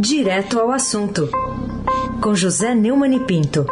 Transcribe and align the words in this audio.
Direto 0.00 0.60
ao 0.60 0.70
assunto, 0.70 1.28
com 2.22 2.32
José 2.32 2.72
Neumann 2.72 3.16
e 3.16 3.18
Pinto. 3.18 3.66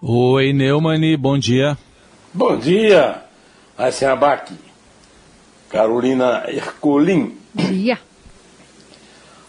Oi, 0.00 0.52
Neumani, 0.52 1.16
bom 1.16 1.36
dia. 1.36 1.76
Bom 2.32 2.56
dia, 2.56 3.20
Aysen 3.76 4.10
Abac, 4.10 4.54
Carolina 5.68 6.44
Ercolim. 6.46 7.36
Bom 7.52 7.64
dia. 7.64 7.98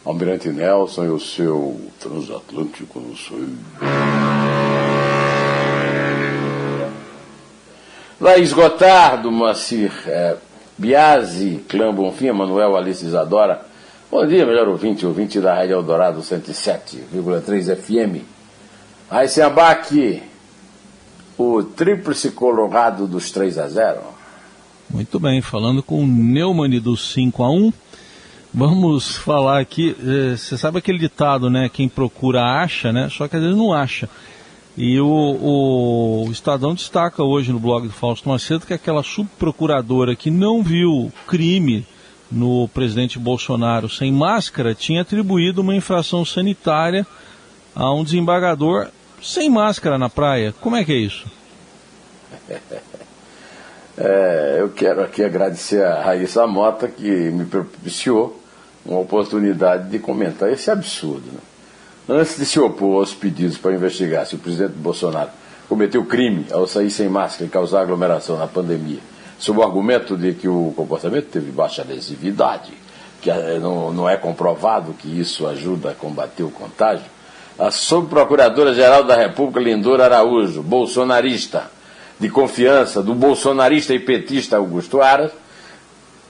Almirante 0.03 0.49
Nelson 0.49 1.05
e 1.05 1.09
o 1.09 1.19
seu 1.19 1.79
transatlântico 1.99 2.99
no 2.99 3.15
sul. 3.15 3.47
Laís 8.19 8.51
Gotardo, 8.51 9.31
Moacir 9.31 9.91
é, 10.07 10.37
Biasi, 10.77 11.63
Clã 11.67 11.93
Bonfim, 11.93 12.31
Manuel 12.31 12.75
Alice 12.77 13.05
Isadora. 13.05 13.65
Bom 14.11 14.25
dia, 14.25 14.45
melhor 14.45 14.67
ouvinte, 14.67 15.05
ouvinte 15.05 15.39
da 15.39 15.55
Rádio 15.55 15.73
Eldorado 15.73 16.21
107,3 16.21 17.75
FM. 17.75 18.23
Aysen 19.09 19.43
Abac, 19.43 20.21
o 21.37 21.63
tríplice 21.63 22.31
colorado 22.31 23.07
dos 23.07 23.31
3 23.31 23.57
a 23.57 23.67
0. 23.67 23.99
Muito 24.89 25.19
bem, 25.19 25.41
falando 25.41 25.81
com 25.81 26.03
o 26.03 26.07
Neumann 26.07 26.79
do 26.79 26.95
5 26.95 27.43
a 27.43 27.49
1 27.49 27.73
Vamos 28.53 29.15
falar 29.17 29.59
aqui, 29.59 29.95
você 30.35 30.57
sabe 30.57 30.79
aquele 30.79 30.97
ditado, 30.97 31.49
né? 31.49 31.69
Quem 31.69 31.87
procura 31.87 32.41
acha, 32.41 32.91
né? 32.91 33.07
Só 33.11 33.27
que 33.27 33.35
às 33.35 33.41
vezes 33.41 33.57
não 33.57 33.73
acha. 33.73 34.09
E 34.77 35.01
o, 35.01 35.07
o 35.07 36.31
Estadão 36.31 36.75
destaca 36.75 37.23
hoje 37.23 37.51
no 37.51 37.59
blog 37.59 37.87
do 37.87 37.93
Fausto 37.93 38.29
Macedo 38.29 38.67
que 38.67 38.75
aquela 38.75 39.01
subprocuradora 39.01 40.15
que 40.15 40.29
não 40.29 40.61
viu 40.61 41.11
crime 41.25 41.83
no 42.31 42.67
presidente 42.67 43.17
Bolsonaro 43.17 43.89
sem 43.89 44.11
máscara 44.11 44.75
tinha 44.75 45.01
atribuído 45.01 45.61
uma 45.61 45.75
infração 45.75 46.23
sanitária 46.23 47.07
a 47.75 47.91
um 47.91 48.03
desembargador 48.03 48.89
sem 49.19 49.49
máscara 49.49 49.97
na 49.97 50.09
praia. 50.09 50.53
Como 50.61 50.75
é 50.75 50.85
que 50.85 50.93
é 50.93 50.97
isso? 50.97 51.25
É, 53.99 54.57
eu 54.59 54.69
quero 54.69 55.01
aqui 55.01 55.23
agradecer 55.23 55.83
a 55.83 56.03
Raíssa 56.03 56.45
Mota 56.45 56.87
que 56.87 57.09
me 57.31 57.45
propiciou 57.45 58.39
uma 58.85 58.99
oportunidade 58.99 59.89
de 59.89 59.97
comentar 59.97 60.51
esse 60.51 60.69
absurdo. 60.69 61.25
Né? 61.25 61.39
Antes 62.09 62.37
de 62.37 62.45
se 62.45 62.57
opor 62.57 62.99
aos 62.99 63.13
pedidos 63.13 63.57
para 63.57 63.73
investigar 63.73 64.25
se 64.25 64.35
o 64.35 64.37
presidente 64.37 64.75
Bolsonaro 64.77 65.29
cometeu 65.67 66.05
crime 66.05 66.45
ao 66.53 66.65
sair 66.65 66.89
sem 66.89 67.09
máscara 67.09 67.45
e 67.45 67.49
causar 67.49 67.81
aglomeração 67.81 68.37
na 68.37 68.47
pandemia, 68.47 68.99
sob 69.37 69.59
o 69.59 69.63
argumento 69.63 70.15
de 70.15 70.33
que 70.33 70.47
o 70.47 70.71
comportamento 70.73 71.25
teve 71.25 71.51
baixa 71.51 71.83
lesividade, 71.83 72.71
que 73.21 73.29
eh, 73.29 73.59
não, 73.59 73.91
não 73.91 74.09
é 74.09 74.15
comprovado 74.15 74.93
que 74.93 75.19
isso 75.19 75.45
ajuda 75.45 75.91
a 75.91 75.93
combater 75.93 76.43
o 76.43 76.49
contágio, 76.49 77.03
a 77.59 77.71
subprocuradora-geral 77.71 79.03
da 79.03 79.17
República, 79.17 79.59
Lindora 79.59 80.05
Araújo, 80.05 80.63
bolsonarista, 80.63 81.69
de 82.17 82.29
confiança 82.29 83.03
do 83.03 83.13
bolsonarista 83.13 83.93
e 83.93 83.99
petista 83.99 84.55
Augusto 84.55 85.01
Aras, 85.01 85.31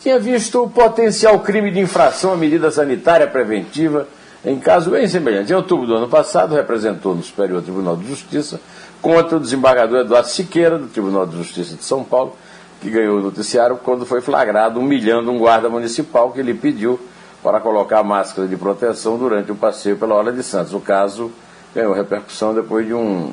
tinha 0.01 0.17
visto 0.17 0.63
o 0.63 0.69
potencial 0.69 1.39
crime 1.41 1.69
de 1.69 1.79
infração 1.79 2.33
à 2.33 2.35
medida 2.35 2.71
sanitária 2.71 3.27
preventiva 3.27 4.07
em 4.45 4.59
caso 4.59 4.91
bem 4.91 5.07
semelhante. 5.07 5.51
Em 5.51 5.55
outubro 5.55 5.87
do 5.87 5.95
ano 5.95 6.07
passado, 6.07 6.55
representou 6.55 7.15
no 7.15 7.23
Superior 7.23 7.61
Tribunal 7.61 7.97
de 7.97 8.07
Justiça 8.07 8.59
contra 9.01 9.37
o 9.37 9.39
desembargador 9.39 9.99
Eduardo 10.01 10.29
Siqueira, 10.29 10.77
do 10.77 10.87
Tribunal 10.87 11.25
de 11.25 11.37
Justiça 11.37 11.75
de 11.75 11.83
São 11.83 12.03
Paulo, 12.03 12.35
que 12.81 12.89
ganhou 12.89 13.19
o 13.19 13.21
noticiário 13.21 13.77
quando 13.77 14.05
foi 14.05 14.21
flagrado 14.21 14.79
humilhando 14.79 15.31
um 15.31 15.37
guarda 15.37 15.69
municipal 15.69 16.31
que 16.31 16.41
lhe 16.41 16.53
pediu 16.53 16.99
para 17.41 17.59
colocar 17.59 18.03
máscara 18.03 18.47
de 18.47 18.57
proteção 18.57 19.17
durante 19.17 19.51
o 19.51 19.55
passeio 19.55 19.97
pela 19.97 20.15
Hora 20.15 20.31
de 20.31 20.43
Santos. 20.43 20.73
O 20.73 20.79
caso 20.79 21.31
ganhou 21.73 21.93
repercussão 21.93 22.53
depois 22.53 22.85
de 22.85 22.93
um 22.93 23.31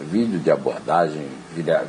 vídeo 0.00 0.38
de 0.38 0.50
abordagem 0.50 1.26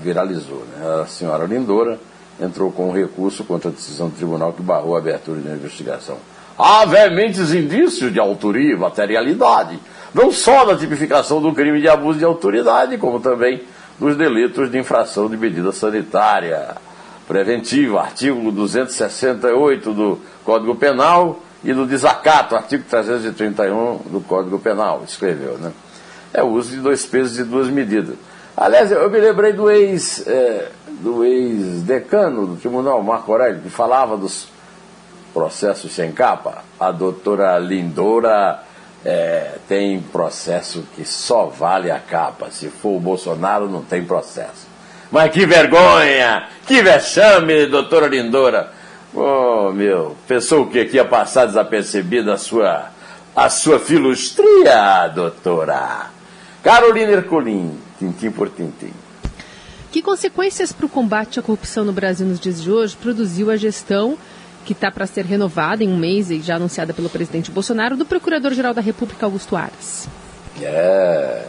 viralizou. 0.01 0.65
Né? 0.65 1.01
A 1.01 1.05
senhora 1.05 1.45
Lindora 1.45 1.99
entrou 2.41 2.71
com 2.71 2.89
um 2.89 2.91
recurso 2.91 3.43
contra 3.43 3.69
a 3.69 3.73
decisão 3.73 4.09
do 4.09 4.15
tribunal 4.15 4.53
que 4.53 4.61
barrou 4.61 4.95
a 4.95 4.99
abertura 4.99 5.39
de 5.39 5.47
uma 5.47 5.55
investigação. 5.55 6.17
Há 6.61 6.83
veementes 6.83 7.53
indícios 7.53 8.11
de 8.11 8.19
autoria 8.19 8.73
e 8.73 8.77
materialidade, 8.77 9.79
não 10.13 10.29
só 10.29 10.65
da 10.65 10.75
tipificação 10.75 11.41
do 11.41 11.53
crime 11.53 11.79
de 11.79 11.87
abuso 11.87 12.19
de 12.19 12.25
autoridade, 12.25 12.97
como 12.97 13.21
também 13.21 13.63
dos 13.97 14.17
delitos 14.17 14.69
de 14.69 14.77
infração 14.77 15.29
de 15.29 15.37
medida 15.37 15.71
sanitária 15.71 16.75
preventiva, 17.25 18.01
artigo 18.01 18.51
268 18.51 19.93
do 19.93 20.19
Código 20.43 20.75
Penal 20.75 21.39
e 21.63 21.73
do 21.73 21.85
desacato, 21.85 22.57
artigo 22.57 22.83
331 22.89 24.01
do 24.11 24.19
Código 24.19 24.59
Penal, 24.59 25.03
escreveu, 25.07 25.57
né? 25.59 25.71
é 26.33 26.43
o 26.43 26.47
uso 26.47 26.71
de 26.71 26.81
dois 26.81 27.05
pesos 27.05 27.39
e 27.39 27.43
duas 27.45 27.69
medidas. 27.69 28.15
Aliás, 28.57 28.91
eu 28.91 29.09
me 29.09 29.19
lembrei 29.19 29.53
do 29.53 29.71
ex 29.71 30.27
é, 30.27 30.67
do 30.99 31.23
ex-decano 31.23 32.45
do 32.45 32.55
tribunal, 32.57 33.01
Marco 33.01 33.31
Aurélio, 33.31 33.61
que 33.61 33.69
falava 33.69 34.17
dos 34.17 34.49
processos 35.39 35.93
sem 35.93 36.11
capa. 36.11 36.65
A 36.77 36.91
doutora 36.91 37.57
Lindora 37.57 38.61
é, 39.05 39.53
tem 39.69 40.01
processo 40.01 40.83
que 40.93 41.05
só 41.05 41.45
vale 41.45 41.89
a 41.89 41.97
capa. 41.97 42.51
Se 42.51 42.67
for 42.67 42.97
o 42.97 42.99
Bolsonaro, 42.99 43.69
não 43.69 43.81
tem 43.81 44.03
processo. 44.03 44.67
Mas 45.09 45.31
que 45.31 45.45
vergonha! 45.45 46.49
Que 46.67 46.81
vexame, 46.81 47.67
doutora 47.67 48.07
Lindora! 48.07 48.73
Oh, 49.13 49.71
meu, 49.71 50.17
pensou 50.27 50.67
que 50.67 50.81
aqui 50.81 50.97
ia 50.97 51.05
passar 51.05 51.45
desapercebida 51.45 52.33
a 52.33 52.37
sua, 52.37 52.89
a 53.33 53.49
sua 53.49 53.79
filustria, 53.79 55.07
doutora? 55.07 56.07
Carolina 56.61 57.13
Ercolim, 57.13 57.79
tintim 57.97 58.29
por 58.29 58.49
tintim. 58.49 58.93
Que 59.89 60.01
consequências 60.01 60.73
para 60.73 60.85
o 60.85 60.89
combate 60.89 61.39
à 61.39 61.41
corrupção 61.41 61.85
no 61.85 61.93
Brasil 61.93 62.27
nos 62.27 62.41
dias 62.41 62.61
de 62.61 62.69
hoje 62.69 62.97
produziu 62.97 63.49
a 63.49 63.55
gestão 63.55 64.17
que 64.65 64.73
está 64.73 64.91
para 64.91 65.07
ser 65.07 65.25
renovada 65.25 65.83
em 65.83 65.89
um 65.89 65.97
mês 65.97 66.29
e 66.29 66.39
já 66.39 66.55
anunciada 66.55 66.93
pelo 66.93 67.09
presidente 67.09 67.51
Bolsonaro 67.51 67.97
do 67.97 68.05
Procurador-Geral 68.05 68.73
da 68.73 68.81
República, 68.81 69.25
Augusto 69.25 69.55
Aras? 69.55 70.07
É, 70.61 71.45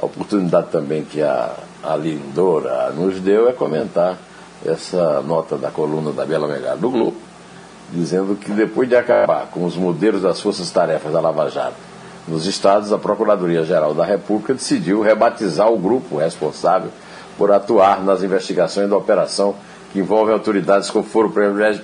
a 0.00 0.06
oportunidade 0.06 0.68
também 0.70 1.04
que 1.04 1.22
a, 1.22 1.54
a 1.82 1.96
Lindora 1.96 2.90
nos 2.90 3.20
deu 3.20 3.48
é 3.48 3.52
comentar 3.52 4.18
essa 4.64 5.20
nota 5.22 5.56
da 5.56 5.70
coluna 5.70 6.12
da 6.12 6.24
Bela 6.24 6.48
Megara 6.48 6.76
do 6.76 6.90
Globo, 6.90 7.16
dizendo 7.92 8.34
que 8.36 8.50
depois 8.50 8.88
de 8.88 8.96
acabar 8.96 9.46
com 9.46 9.64
os 9.64 9.76
modelos 9.76 10.22
das 10.22 10.40
forças-tarefas 10.40 11.12
da 11.12 11.20
Lava 11.20 11.48
Jato 11.48 11.76
nos 12.26 12.46
estados, 12.46 12.92
a 12.92 12.98
Procuradoria-Geral 12.98 13.94
da 13.94 14.04
República 14.04 14.52
decidiu 14.52 15.00
rebatizar 15.00 15.70
o 15.70 15.78
grupo 15.78 16.18
responsável 16.18 16.90
por 17.38 17.52
atuar 17.52 18.02
nas 18.02 18.22
investigações 18.22 18.90
da 18.90 18.96
operação 18.96 19.54
que 19.92 19.98
envolve 19.98 20.32
autoridades 20.32 20.90
com 20.90 21.02
foro 21.02 21.32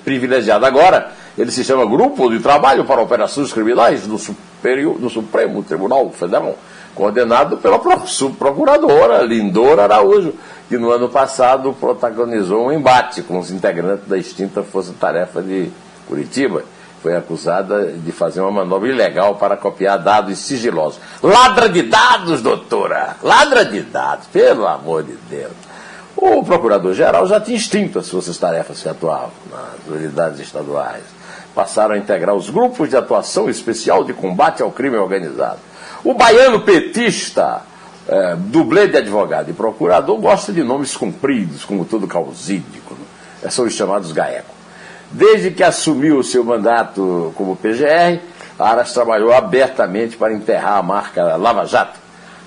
privilegiado. 0.05 0.67
Agora, 0.67 1.13
ele 1.37 1.51
se 1.51 1.65
chama 1.65 1.87
Grupo 1.87 2.31
de 2.31 2.41
Trabalho 2.41 2.85
para 2.85 3.01
Operações 3.01 3.53
Criminais 3.53 4.07
do, 4.07 4.19
Superior, 4.19 4.99
do 4.99 5.09
Supremo 5.09 5.63
Tribunal 5.63 6.11
Federal, 6.11 6.57
coordenado 6.95 7.57
pela 7.57 7.81
subprocuradora 8.07 9.23
Lindora 9.23 9.85
Araújo, 9.85 10.35
que 10.69 10.77
no 10.77 10.91
ano 10.91 11.09
passado 11.09 11.75
protagonizou 11.79 12.67
um 12.67 12.73
embate 12.73 13.23
com 13.23 13.39
os 13.39 13.51
integrantes 13.51 14.07
da 14.07 14.19
extinta 14.19 14.63
Força 14.63 14.93
Tarefa 14.99 15.43
de 15.43 15.71
Curitiba 16.07 16.63
foi 17.03 17.17
acusada 17.17 17.87
de 17.87 18.13
fazer 18.13 18.41
uma 18.41 18.53
manobra 18.53 18.89
ilegal 18.89 19.35
para 19.35 19.57
copiar 19.57 19.99
dados 19.99 20.39
sigilosos. 20.39 21.01
Ladra 21.21 21.69
de 21.69 21.83
dados, 21.83 22.41
doutora! 22.41 23.17
Ladra 23.21 23.65
de 23.65 23.83
dados, 23.83 24.29
pelo 24.29 24.69
amor 24.69 25.03
de 25.03 25.15
Deus. 25.29 25.53
O 26.17 26.45
procurador-geral 26.45 27.27
já 27.27 27.41
tinha 27.41 27.57
extinto 27.57 27.99
as 27.99 28.07
suas 28.07 28.37
tarefas 28.39 28.83
que 28.83 28.89
atuavam 28.89 29.31
nas 29.51 29.87
unidades 29.89 30.41
estaduais. 30.41 31.03
Passaram 31.55 31.95
a 31.95 31.99
integrar 31.99 32.35
os 32.35 32.49
grupos 32.49 32.89
de 32.89 32.97
atuação 32.97 33.49
especial 33.49 34.05
de 34.05 34.13
combate 34.13 34.63
ao 34.63 34.71
crime 34.71 34.97
organizado. 34.97 35.59
O 36.05 36.15
baiano 36.15 36.61
petista, 36.61 37.63
é, 38.09 38.35
dublê 38.37 38.89
de 38.89 38.97
advogado 38.97 39.51
e 39.51 39.53
procurador, 39.53 40.19
gosta 40.19 40.53
de 40.53 40.63
nomes 40.63 40.97
compridos, 40.97 41.65
como 41.65 41.85
todo 41.85 42.07
causídico. 42.07 42.95
Né? 43.43 43.51
São 43.51 43.65
os 43.65 43.75
chamados 43.75 44.13
GAECO. 44.13 44.55
Desde 45.11 45.51
que 45.51 45.63
assumiu 45.63 46.19
o 46.19 46.25
seu 46.25 46.43
mandato 46.43 47.33
como 47.37 47.57
PGR, 47.57 48.21
Aras 48.59 48.93
trabalhou 48.93 49.33
abertamente 49.33 50.17
para 50.17 50.33
enterrar 50.33 50.79
a 50.79 50.83
marca 50.83 51.37
Lava 51.37 51.67
Jato, 51.67 51.99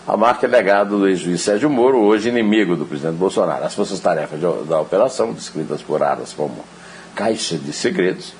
a 0.08 0.16
marca 0.16 0.46
é 0.46 0.50
legado 0.50 1.00
do 1.00 1.08
ex-juiz 1.08 1.42
Sérgio 1.42 1.70
Moro, 1.70 2.00
hoje 2.00 2.30
inimigo 2.30 2.76
do 2.76 2.86
presidente 2.86 3.16
Bolsonaro. 3.16 3.66
As 3.66 3.74
forças-tarefas 3.74 4.40
da 4.40 4.80
operação, 4.80 5.34
descritas 5.34 5.82
por 5.82 6.04
Aras 6.04 6.34
como 6.34 6.64
caixa 7.16 7.58
de 7.58 7.74
segredos 7.74 8.34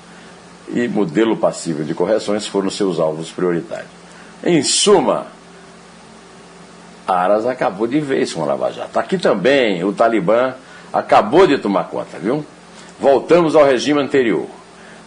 e 0.68 0.86
modelo 0.86 1.36
passível 1.36 1.84
de 1.84 1.94
correções, 1.94 2.46
foram 2.46 2.70
seus 2.70 3.00
alvos 3.00 3.30
prioritários. 3.30 3.90
Em 4.44 4.62
suma, 4.62 5.26
Aras 7.06 7.46
acabou 7.46 7.86
de 7.86 8.00
vez 8.00 8.32
com 8.32 8.42
a 8.42 8.46
Lava 8.46 8.72
Jato. 8.72 8.98
Aqui 8.98 9.18
também 9.18 9.82
o 9.82 9.92
Talibã 9.92 10.54
acabou 10.92 11.46
de 11.46 11.58
tomar 11.58 11.84
conta, 11.84 12.18
viu? 12.18 12.44
voltamos 12.98 13.54
ao 13.54 13.64
regime 13.64 14.00
anterior. 14.00 14.46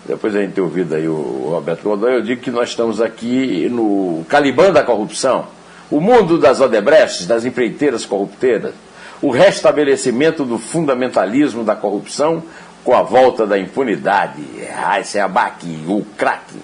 Depois 0.06 0.36
a 0.36 0.42
gente 0.42 0.54
ter 0.54 0.62
ouvido 0.62 0.96
aí 0.96 1.08
o 1.08 1.50
Roberto 1.52 1.84
Godoy, 1.84 2.16
eu 2.16 2.22
digo 2.22 2.42
que 2.42 2.50
nós 2.50 2.70
estamos 2.70 3.02
aqui 3.02 3.68
no 3.70 4.26
Caliban 4.28 4.72
da 4.72 4.84
corrupção. 4.84 5.46
O 5.92 6.00
mundo 6.00 6.38
das 6.38 6.62
Odebrechts, 6.62 7.26
das 7.26 7.46
empreiteiras 7.46 8.06
corrupteiras, 8.06 8.74
o 9.22 9.32
restabelecimento 9.32 10.46
do 10.46 10.58
fundamentalismo 10.58 11.64
da 11.64 11.76
corrupção 11.76 12.44
com 12.84 12.96
a 12.96 13.02
volta 13.02 13.46
da 13.46 13.58
impunidade. 13.58 14.42
Ai, 14.76 15.04
se 15.04 15.20
abaque, 15.20 15.84
o 15.88 16.06
craque. 16.18 16.58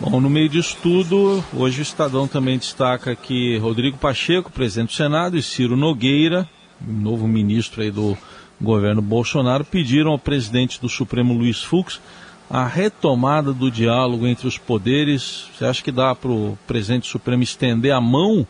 Bom, 0.00 0.20
no 0.20 0.30
meio 0.30 0.48
disso 0.48 0.76
tudo, 0.80 1.44
hoje 1.52 1.80
o 1.80 1.82
Estadão 1.82 2.28
também 2.28 2.56
destaca 2.56 3.16
que 3.16 3.58
Rodrigo 3.58 3.98
Pacheco, 3.98 4.50
presidente 4.52 4.90
do 4.90 4.96
Senado, 4.96 5.36
e 5.36 5.42
Ciro 5.42 5.76
Nogueira, 5.76 6.48
novo 6.80 7.26
ministro 7.26 7.82
aí 7.82 7.90
do 7.90 8.16
governo 8.60 9.02
Bolsonaro, 9.02 9.64
pediram 9.64 10.12
ao 10.12 10.18
presidente 10.18 10.80
do 10.80 10.88
Supremo 10.88 11.34
Luiz 11.34 11.62
Fux 11.62 12.00
a 12.50 12.64
retomada 12.64 13.52
do 13.52 13.70
diálogo 13.70 14.26
entre 14.26 14.46
os 14.46 14.56
poderes. 14.56 15.48
Você 15.54 15.64
acha 15.64 15.82
que 15.82 15.92
dá 15.92 16.14
para 16.14 16.30
o 16.30 16.58
presidente 16.66 17.02
do 17.02 17.08
Supremo 17.08 17.42
estender 17.42 17.92
a 17.92 18.00
mão 18.00 18.46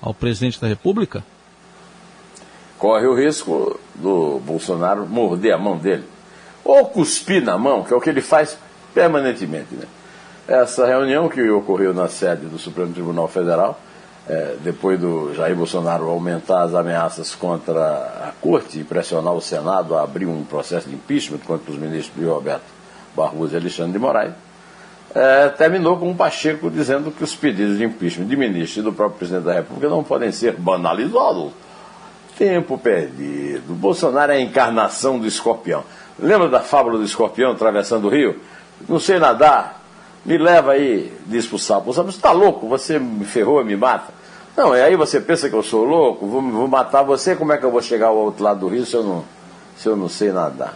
ao 0.00 0.14
presidente 0.14 0.60
da 0.60 0.68
República? 0.68 1.24
Corre 2.78 3.06
o 3.06 3.14
risco 3.14 3.78
do 3.94 4.40
Bolsonaro 4.40 5.06
morder 5.06 5.52
a 5.52 5.58
mão 5.58 5.76
dele. 5.76 6.04
Ou 6.64 6.86
cuspir 6.86 7.42
na 7.42 7.58
mão, 7.58 7.82
que 7.82 7.92
é 7.92 7.96
o 7.96 8.00
que 8.00 8.08
ele 8.08 8.22
faz 8.22 8.56
permanentemente. 8.94 9.74
Né? 9.74 9.84
Essa 10.46 10.86
reunião 10.86 11.28
que 11.28 11.48
ocorreu 11.50 11.92
na 11.92 12.08
sede 12.08 12.46
do 12.46 12.58
Supremo 12.58 12.92
Tribunal 12.92 13.28
Federal, 13.28 13.78
é, 14.28 14.56
depois 14.62 14.98
do 15.00 15.34
Jair 15.34 15.56
Bolsonaro 15.56 16.08
aumentar 16.08 16.62
as 16.62 16.74
ameaças 16.74 17.34
contra 17.34 17.80
a 17.80 18.32
Corte 18.40 18.78
e 18.78 18.84
pressionar 18.84 19.34
o 19.34 19.40
Senado 19.40 19.96
a 19.96 20.02
abrir 20.02 20.26
um 20.26 20.44
processo 20.44 20.88
de 20.88 20.94
impeachment 20.94 21.38
contra 21.38 21.72
os 21.72 21.78
ministros 21.78 22.24
Roberto 22.26 22.79
Barroso 23.14 23.54
e 23.54 23.56
Alexandre 23.56 23.92
de 23.92 23.98
Moraes, 23.98 24.32
é, 25.14 25.48
terminou 25.48 25.96
com 25.96 26.10
o 26.10 26.14
Pacheco 26.14 26.70
dizendo 26.70 27.10
que 27.10 27.24
os 27.24 27.34
pedidos 27.34 27.78
de 27.78 27.84
impeachment 27.84 28.26
de 28.26 28.36
ministro 28.36 28.80
e 28.80 28.84
do 28.84 28.92
próprio 28.92 29.18
presidente 29.18 29.44
da 29.44 29.54
República 29.54 29.88
não 29.88 30.04
podem 30.04 30.30
ser 30.30 30.52
banalizados. 30.52 31.52
Tempo 32.38 32.78
perdido. 32.78 33.74
Bolsonaro 33.74 34.32
é 34.32 34.36
a 34.36 34.40
encarnação 34.40 35.18
do 35.18 35.26
escorpião. 35.26 35.82
Lembra 36.18 36.48
da 36.48 36.60
fábula 36.60 36.98
do 36.98 37.04
escorpião 37.04 37.52
atravessando 37.52 38.06
o 38.06 38.08
rio? 38.10 38.40
Não 38.88 38.98
sei 38.98 39.18
nadar, 39.18 39.82
me 40.24 40.38
leva 40.38 40.72
aí, 40.72 41.12
diz 41.26 41.46
pro 41.46 41.58
sapo. 41.58 41.90
O 41.90 41.92
sapo, 41.92 42.08
está 42.08 42.30
louco? 42.30 42.68
Você 42.68 42.98
me 42.98 43.24
ferrou, 43.24 43.62
me 43.64 43.76
mata? 43.76 44.12
Não, 44.56 44.76
e 44.76 44.80
aí 44.80 44.96
você 44.96 45.20
pensa 45.20 45.48
que 45.48 45.54
eu 45.54 45.62
sou 45.62 45.84
louco? 45.84 46.26
Vou, 46.26 46.42
vou 46.42 46.68
matar 46.68 47.02
você? 47.02 47.34
Como 47.34 47.52
é 47.52 47.58
que 47.58 47.64
eu 47.64 47.70
vou 47.70 47.82
chegar 47.82 48.08
ao 48.08 48.16
outro 48.16 48.44
lado 48.44 48.60
do 48.60 48.68
rio 48.68 48.86
se 48.86 48.94
eu 48.94 49.02
não, 49.02 49.24
se 49.76 49.88
eu 49.88 49.96
não 49.96 50.08
sei 50.08 50.30
nadar? 50.32 50.74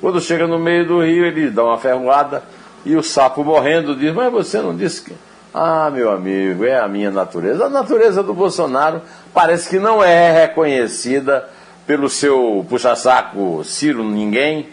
Quando 0.00 0.20
chega 0.20 0.46
no 0.46 0.58
meio 0.58 0.86
do 0.86 1.02
rio, 1.02 1.24
ele 1.24 1.50
dá 1.50 1.64
uma 1.64 1.78
ferroada 1.78 2.42
e 2.84 2.94
o 2.96 3.02
sapo 3.02 3.42
morrendo 3.42 3.96
diz: 3.96 4.14
Mas 4.14 4.32
você 4.32 4.60
não 4.60 4.76
disse 4.76 5.02
que. 5.02 5.12
Ah, 5.52 5.90
meu 5.90 6.10
amigo, 6.10 6.66
é 6.66 6.78
a 6.78 6.86
minha 6.86 7.10
natureza. 7.10 7.64
A 7.64 7.70
natureza 7.70 8.22
do 8.22 8.34
Bolsonaro 8.34 9.00
parece 9.32 9.70
que 9.70 9.78
não 9.78 10.04
é 10.04 10.42
reconhecida 10.42 11.48
pelo 11.86 12.10
seu 12.10 12.66
puxa-saco 12.68 13.64
Ciro 13.64 14.04
Ninguém 14.04 14.68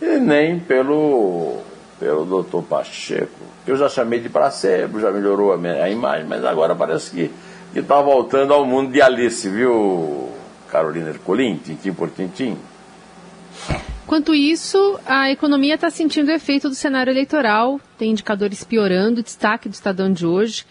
e 0.00 0.18
nem 0.18 0.60
pelo, 0.60 1.58
pelo 1.98 2.24
doutor 2.24 2.62
Pacheco. 2.62 3.48
Eu 3.66 3.76
já 3.76 3.88
chamei 3.88 4.20
de 4.20 4.28
placebo, 4.28 5.00
já 5.00 5.10
melhorou 5.10 5.52
a, 5.52 5.56
minha, 5.56 5.82
a 5.82 5.90
imagem, 5.90 6.26
mas 6.26 6.44
agora 6.44 6.74
parece 6.74 7.10
que 7.10 7.30
está 7.74 8.00
voltando 8.00 8.54
ao 8.54 8.64
mundo 8.64 8.92
de 8.92 9.02
Alice, 9.02 9.48
viu, 9.48 10.30
Carolina 10.70 11.10
Ercolim, 11.10 11.56
tintim 11.56 11.92
por 11.92 12.10
tintim. 12.10 12.56
Enquanto 14.08 14.34
isso, 14.34 14.98
a 15.04 15.30
economia 15.30 15.74
está 15.74 15.90
sentindo 15.90 16.28
o 16.28 16.34
efeito 16.34 16.70
do 16.70 16.74
cenário 16.74 17.10
eleitoral, 17.10 17.78
tem 17.98 18.12
indicadores 18.12 18.64
piorando, 18.64 19.22
destaque 19.22 19.68
do 19.68 19.74
Estadão 19.74 20.10
de 20.10 20.24
hoje. 20.24 20.64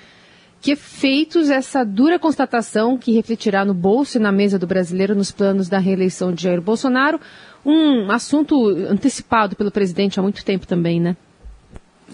Que 0.60 0.72
efeitos 0.72 1.52
essa 1.52 1.86
dura 1.86 2.18
constatação 2.18 2.98
que 2.98 3.12
refletirá 3.12 3.64
no 3.64 3.76
bolso 3.76 4.18
e 4.18 4.20
na 4.20 4.32
mesa 4.32 4.58
do 4.58 4.66
brasileiro 4.66 5.14
nos 5.14 5.30
planos 5.30 5.70
da 5.70 5.78
reeleição 5.78 6.34
de 6.34 6.42
Jair 6.42 6.60
Bolsonaro? 6.60 7.22
Um 7.64 8.10
assunto 8.10 8.70
antecipado 8.90 9.56
pelo 9.56 9.70
presidente 9.70 10.20
há 10.20 10.24
muito 10.24 10.44
tempo 10.44 10.66
também, 10.66 11.00
né? 11.00 11.16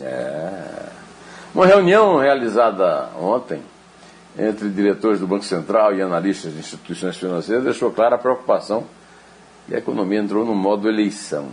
É. 0.01 0.89
Uma 1.55 1.65
reunião 1.65 2.17
realizada 2.17 3.11
ontem 3.17 3.61
entre 4.37 4.67
diretores 4.67 5.21
do 5.21 5.27
Banco 5.27 5.45
Central 5.45 5.95
e 5.95 6.01
analistas 6.01 6.51
de 6.51 6.59
instituições 6.59 7.15
financeiras 7.15 7.63
deixou 7.63 7.91
clara 7.91 8.15
a 8.15 8.19
preocupação 8.19 8.83
e 9.67 9.75
a 9.75 9.77
economia 9.77 10.19
entrou 10.19 10.45
no 10.45 10.55
modo 10.55 10.89
eleição. 10.89 11.47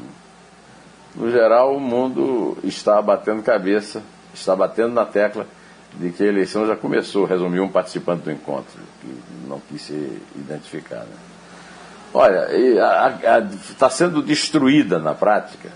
No 1.15 1.31
geral, 1.31 1.77
o 1.77 1.81
mundo 1.81 2.57
está 2.63 3.01
batendo 3.03 3.43
cabeça, 3.43 4.03
está 4.33 4.55
batendo 4.55 4.95
na 4.95 5.05
tecla 5.05 5.47
de 5.95 6.11
que 6.11 6.23
a 6.23 6.27
eleição 6.27 6.67
já 6.67 6.77
começou, 6.77 7.25
resumiu 7.25 7.65
um 7.65 7.69
participante 7.69 8.23
do 8.23 8.31
encontro, 8.31 8.81
que 9.01 9.49
não 9.49 9.61
quis 9.69 9.83
ser 9.83 10.23
identificado. 10.37 11.07
Né? 11.07 11.17
Olha, 12.15 12.49
está 13.69 13.91
sendo 13.91 14.23
destruída 14.23 14.99
na 14.99 15.15
prática, 15.15 15.71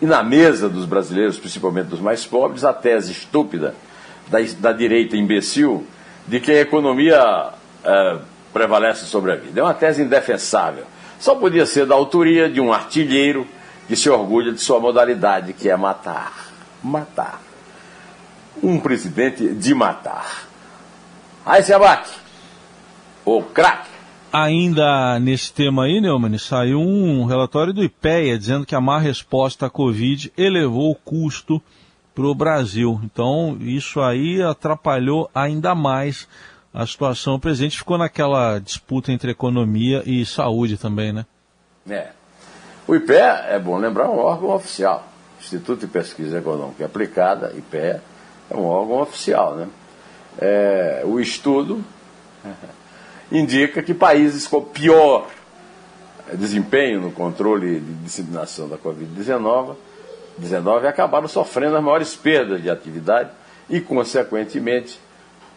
e 0.00 0.06
na 0.06 0.22
mesa 0.22 0.68
dos 0.68 0.84
brasileiros, 0.84 1.38
principalmente 1.38 1.86
dos 1.86 2.00
mais 2.00 2.24
pobres, 2.24 2.64
a 2.64 2.72
tese 2.72 3.12
estúpida 3.12 3.74
da, 4.28 4.38
da 4.58 4.72
direita 4.72 5.16
imbecil 5.16 5.86
de 6.26 6.40
que 6.40 6.52
a 6.52 6.60
economia 6.60 7.52
é, 7.82 8.18
prevalece 8.52 9.06
sobre 9.06 9.32
a 9.32 9.36
vida. 9.36 9.60
É 9.60 9.62
uma 9.62 9.74
tese 9.74 10.02
indefensável 10.02 10.84
só 11.18 11.34
podia 11.34 11.66
ser 11.66 11.86
da 11.86 11.94
autoria 11.94 12.48
de 12.48 12.60
um 12.60 12.72
artilheiro 12.72 13.46
que 13.86 13.96
se 13.96 14.08
orgulha 14.08 14.52
de 14.52 14.60
sua 14.60 14.78
modalidade, 14.78 15.52
que 15.52 15.68
é 15.68 15.76
matar. 15.76 16.50
Matar. 16.82 17.40
Um 18.62 18.78
presidente 18.78 19.48
de 19.54 19.74
matar. 19.74 20.46
Aí 21.44 21.62
se 21.62 21.72
abate. 21.72 22.12
O 23.24 23.42
craque. 23.42 23.88
Ainda 24.30 25.18
nesse 25.18 25.52
tema 25.52 25.84
aí, 25.84 26.00
Neumann, 26.00 26.36
saiu 26.36 26.80
um 26.80 27.24
relatório 27.24 27.72
do 27.72 27.82
IPEA 27.82 28.38
dizendo 28.38 28.66
que 28.66 28.74
a 28.74 28.80
má 28.80 28.98
resposta 28.98 29.66
à 29.66 29.70
Covid 29.70 30.30
elevou 30.36 30.90
o 30.90 30.94
custo 30.94 31.62
para 32.14 32.26
o 32.26 32.34
Brasil. 32.34 33.00
Então, 33.02 33.56
isso 33.60 34.02
aí 34.02 34.42
atrapalhou 34.42 35.30
ainda 35.34 35.74
mais 35.74 36.28
a 36.78 36.86
situação 36.86 37.40
presente 37.40 37.76
ficou 37.76 37.98
naquela 37.98 38.60
disputa 38.60 39.10
entre 39.10 39.32
economia 39.32 40.00
e 40.06 40.24
saúde 40.24 40.78
também, 40.78 41.12
né? 41.12 41.26
É. 41.90 42.10
O 42.86 42.94
IPEA, 42.94 43.46
é 43.48 43.58
bom 43.58 43.76
lembrar, 43.78 44.04
é 44.04 44.06
um 44.06 44.18
órgão 44.18 44.50
oficial. 44.50 45.04
Instituto 45.40 45.80
de 45.80 45.86
Pesquisa 45.88 46.38
Econômica 46.38 46.86
Aplicada, 46.86 47.52
IPEA, 47.56 48.00
é 48.48 48.56
um 48.56 48.64
órgão 48.64 49.00
oficial, 49.00 49.56
né? 49.56 49.66
É, 50.40 51.02
o 51.04 51.18
estudo 51.18 51.84
indica 53.32 53.82
que 53.82 53.92
países 53.92 54.46
com 54.46 54.62
pior 54.62 55.28
desempenho 56.34 57.00
no 57.00 57.10
controle 57.10 57.80
de 57.80 57.92
disseminação 58.04 58.68
da 58.68 58.78
Covid-19 58.78 59.74
19 60.38 60.86
acabaram 60.86 61.26
sofrendo 61.26 61.76
as 61.76 61.82
maiores 61.82 62.14
perdas 62.14 62.62
de 62.62 62.70
atividade 62.70 63.30
e, 63.68 63.80
consequentemente, 63.80 65.00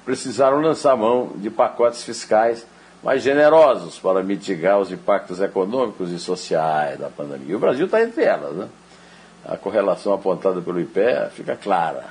precisaram 0.05 0.61
lançar 0.61 0.95
mão 0.95 1.31
de 1.35 1.49
pacotes 1.49 2.03
fiscais 2.03 2.65
mais 3.03 3.23
generosos 3.23 3.97
para 3.97 4.21
mitigar 4.23 4.79
os 4.79 4.91
impactos 4.91 5.39
econômicos 5.39 6.11
e 6.11 6.19
sociais 6.19 6.99
da 6.99 7.09
pandemia. 7.09 7.51
E 7.51 7.55
o 7.55 7.59
Brasil 7.59 7.85
está 7.85 8.01
entre 8.01 8.23
elas. 8.23 8.53
Né? 8.53 8.67
A 9.45 9.57
correlação 9.57 10.13
apontada 10.13 10.61
pelo 10.61 10.79
IPE 10.79 11.29
fica 11.33 11.55
clara. 11.55 12.05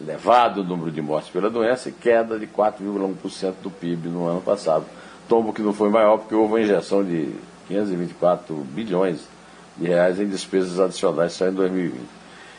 Elevado 0.00 0.60
o 0.60 0.64
número 0.64 0.90
de 0.90 1.02
mortes 1.02 1.30
pela 1.30 1.50
doença 1.50 1.88
e 1.88 1.92
queda 1.92 2.38
de 2.38 2.46
4,1% 2.46 3.54
do 3.62 3.70
PIB 3.70 4.08
no 4.08 4.26
ano 4.26 4.40
passado. 4.40 4.84
Tombo 5.28 5.52
que 5.52 5.60
não 5.60 5.74
foi 5.74 5.90
maior 5.90 6.18
porque 6.18 6.34
houve 6.34 6.54
uma 6.54 6.60
injeção 6.60 7.04
de 7.04 7.34
524 7.66 8.54
bilhões 8.54 9.20
de 9.76 9.88
reais 9.88 10.18
em 10.18 10.26
despesas 10.26 10.80
adicionais 10.80 11.32
só 11.32 11.48
em 11.48 11.52
2020. 11.52 12.00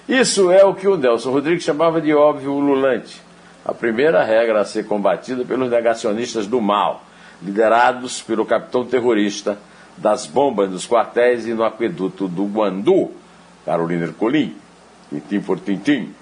Isso 0.08 0.52
é 0.52 0.64
o 0.66 0.76
que 0.76 0.88
o 0.88 0.98
Nelson 0.98 1.32
Rodrigues 1.32 1.64
chamava 1.64 2.02
de 2.02 2.14
óbvio 2.14 2.52
ululante 2.52 3.29
a 3.64 3.74
primeira 3.74 4.24
regra 4.24 4.62
a 4.62 4.66
ser 4.66 4.86
combatida 4.86 5.44
pelos 5.46 5.70
negacionistas 5.70 6.48
do 6.48 6.62
mal, 6.62 7.04
liderados 7.42 8.22
pelo 8.22 8.46
capitão 8.46 8.86
terrorista 8.86 9.58
das 9.98 10.26
bombas 10.26 10.70
nos 10.70 10.88
quartéis 10.88 11.46
e 11.46 11.54
no 11.54 11.64
aqueduto 11.64 12.28
do 12.28 12.46
Guandu, 12.46 13.12
Carolina 13.66 14.06
Ercolim, 14.06 14.56
tintim 15.10 15.42
por 15.42 15.60
tintim. 15.60 16.14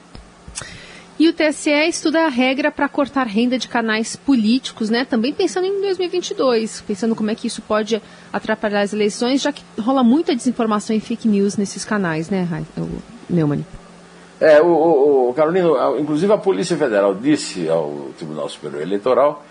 E 1.20 1.28
o 1.28 1.34
TSE 1.34 1.72
estuda 1.88 2.26
a 2.26 2.30
regra 2.30 2.72
para 2.72 2.88
cortar 2.88 3.26
renda 3.26 3.58
de 3.58 3.68
canais 3.68 4.16
políticos, 4.16 4.92
né? 4.92 5.04
Também 5.04 5.34
pensando 5.34 5.66
em 5.66 5.82
2022, 5.82 6.82
pensando 6.82 7.16
como 7.16 7.32
é 7.32 7.36
que 7.36 7.48
isso 7.48 7.60
pode 7.62 8.00
atrapalhar 8.32 8.82
as 8.82 8.94
eleições, 8.94 9.42
já 9.42 9.52
que 9.52 9.64
rola 9.80 10.04
muita 10.04 10.36
desinformação 10.36 10.96
e 10.96 11.00
fake 11.00 11.28
news 11.28 11.58
nesses 11.58 11.84
canais, 11.84 12.30
né, 12.30 12.48
Neumann? 13.28 13.66
É, 14.40 14.62
o, 14.62 14.68
o, 14.68 15.30
o 15.30 15.34
Carolino, 15.34 16.00
inclusive 16.00 16.32
a 16.32 16.38
Polícia 16.38 16.78
Federal 16.78 17.16
disse 17.16 17.68
ao 17.68 18.10
Tribunal 18.18 18.48
Superior 18.48 18.82
Eleitoral 18.82 19.44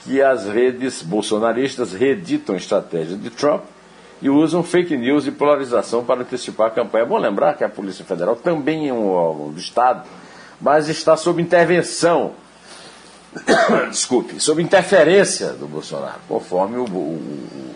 que 0.00 0.20
as 0.20 0.46
redes 0.46 1.02
bolsonaristas 1.02 1.92
reeditam 1.92 2.56
estratégia 2.56 3.16
de 3.16 3.30
Trump 3.30 3.62
e 4.20 4.28
usam 4.28 4.62
fake 4.62 4.96
news 4.96 5.26
e 5.26 5.30
polarização 5.30 6.04
para 6.04 6.22
antecipar 6.22 6.68
a 6.68 6.70
campanha. 6.70 7.04
É 7.04 7.06
bom 7.06 7.18
lembrar 7.18 7.54
que 7.54 7.64
a 7.64 7.68
Polícia 7.68 8.04
Federal 8.04 8.36
também 8.36 8.88
é 8.88 8.92
um 8.92 9.08
órgão 9.08 9.52
do 9.52 9.58
Estado, 9.58 10.04
mas 10.60 10.88
está 10.88 11.16
sob 11.16 11.40
intervenção, 11.40 12.32
desculpe, 13.88 14.40
sob 14.40 14.62
interferência 14.62 15.50
do 15.50 15.66
Bolsonaro, 15.66 16.20
conforme 16.28 16.76
o, 16.76 16.84
o, 16.84 17.74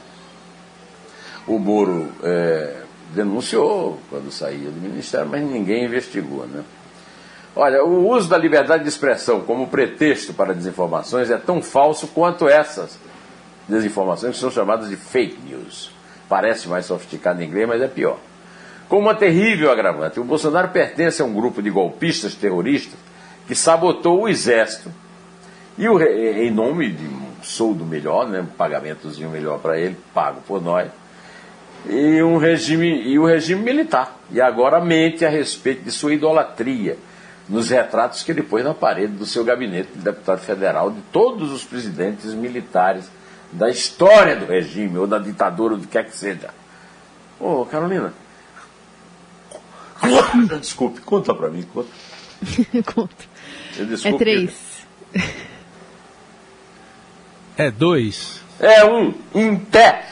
o 1.47 1.59
Moro 1.59 2.13
é, 2.23 2.83
denunciou 3.15 3.99
quando 4.11 4.31
saía 4.31 4.71
do 4.71 4.81
Ministério, 4.81 5.29
mas 5.29 5.43
ninguém 5.43 5.85
investigou, 5.85 6.47
né? 6.47 6.63
Olha, 7.57 7.83
o 7.85 8.09
uso 8.09 8.29
da 8.29 8.39
liberdade 8.39 8.85
de 8.85 8.89
expressão 8.89 9.41
como 9.41 9.67
pretexto 9.67 10.33
para 10.33 10.55
desinformações 10.55 11.31
é 11.31 11.37
tão 11.37 11.61
falso 11.61 12.07
quanto 12.09 12.49
essas 12.49 12.99
desinformações 13.67 14.35
que 14.35 14.41
são 14.41 14.51
chamadas 14.51 14.89
de 14.89 14.97
fake 14.97 15.39
news. 15.43 15.91
Parece 16.29 16.69
mais 16.69 16.87
sofisticado 16.87 17.43
em 17.43 17.47
inglês, 17.47 17.67
mas 17.67 17.83
é 17.83 17.89
pior. 17.89 18.19
Com 18.89 18.99
uma 18.99 19.15
terrível 19.15 19.71
agravante, 19.71 20.21
o 20.21 20.25
Bolsonaro 20.25 20.69
pertence 20.69 21.21
a 21.21 21.25
um 21.25 21.35
grupo 21.35 21.61
de 21.61 21.69
golpistas 21.69 22.35
terroristas 22.35 22.99
que 23.47 23.55
sabotou 23.55 24.23
o 24.23 24.29
exército 24.29 24.93
e 25.77 25.89
o, 25.89 26.01
em 26.01 26.51
nome 26.51 26.93
de 26.93 27.05
um 27.07 27.29
soldo 27.43 27.85
melhor, 27.85 28.29
né, 28.29 28.41
um 28.41 28.47
pagamentozinho 28.47 29.31
melhor 29.31 29.59
para 29.59 29.79
ele, 29.79 29.97
pago 30.15 30.41
por 30.47 30.63
nós, 30.63 30.91
e, 31.87 32.23
um 32.23 32.39
regime, 32.39 33.03
e 33.03 33.19
o 33.19 33.27
regime 33.27 33.63
militar. 33.63 34.19
E 34.31 34.41
agora 34.41 34.81
mente 34.81 35.25
a 35.25 35.29
respeito 35.29 35.85
de 35.85 35.91
sua 35.91 36.15
idolatria 36.15 36.97
nos 37.49 37.71
retratos 37.71 38.23
que 38.23 38.31
ele 38.31 38.43
pôs 38.43 38.63
na 38.63 38.75
parede 38.75 39.15
do 39.15 39.25
seu 39.25 39.43
gabinete 39.43 39.91
de 39.95 40.01
deputado 40.01 40.41
federal 40.41 40.91
de 40.91 41.01
todos 41.13 41.51
os 41.51 41.65
presidentes 41.65 42.35
militares 42.35 43.11
da 43.51 43.71
história 43.71 44.37
do 44.37 44.45
regime 44.45 44.99
ou 44.99 45.07
da 45.07 45.19
ditadura, 45.19 45.77
do 45.77 45.83
que 45.83 45.89
quer 45.89 46.05
que 46.05 46.15
seja. 46.15 46.51
Ô, 47.41 47.65
Carolina. 47.65 48.13
Desculpe, 50.61 51.01
conta 51.01 51.35
pra 51.35 51.49
mim, 51.49 51.63
conta. 51.63 51.89
conta. 52.95 53.25
é 54.05 54.13
três. 54.19 54.87
É 57.59 57.73
dois. 57.73 58.41
É 58.61 58.85
um, 58.85 59.13
em 59.35 59.57
pé. 59.59 60.07